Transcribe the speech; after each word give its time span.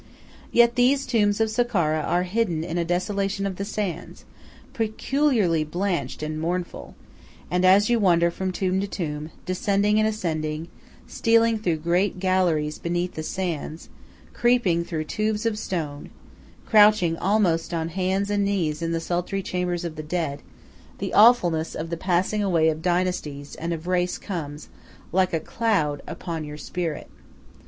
Yet 0.51 0.77
these 0.77 1.05
tombs 1.05 1.39
of 1.39 1.51
Sakkara 1.51 2.01
are 2.01 2.23
hidden 2.23 2.63
in 2.63 2.79
a 2.79 2.83
desolation 2.83 3.45
of 3.45 3.57
the 3.57 3.63
sands, 3.63 4.25
peculiarly 4.73 5.63
blanched 5.63 6.23
and 6.23 6.41
mournful; 6.41 6.95
and 7.51 7.63
as 7.63 7.87
you 7.87 7.99
wander 7.99 8.31
from 8.31 8.51
tomb 8.51 8.81
to 8.81 8.87
tomb, 8.87 9.29
descending 9.45 9.99
and 9.99 10.07
ascending, 10.07 10.69
stealing 11.05 11.59
through 11.59 11.75
great 11.85 12.19
galleries 12.19 12.79
beneath 12.79 13.13
the 13.13 13.21
sands, 13.21 13.89
creeping 14.33 14.83
through 14.83 15.03
tubes 15.03 15.45
of 15.45 15.59
stone, 15.59 16.09
crouching 16.65 17.15
almost 17.17 17.71
on 17.71 17.89
hands 17.89 18.31
and 18.31 18.43
knees 18.43 18.81
in 18.81 18.93
the 18.93 18.99
sultry 18.99 19.43
chambers 19.43 19.85
of 19.85 19.97
the 19.97 20.01
dead, 20.01 20.41
the 20.97 21.13
awfulness 21.13 21.75
of 21.75 21.91
the 21.91 21.95
passing 21.95 22.41
away 22.41 22.69
of 22.69 22.81
dynasties 22.81 23.53
and 23.53 23.71
of 23.71 23.85
race 23.85 24.17
comes, 24.17 24.67
like 25.11 25.31
a 25.31 25.39
cloud, 25.39 26.01
upon 26.07 26.43
your 26.43 26.57
spirit. 26.57 27.07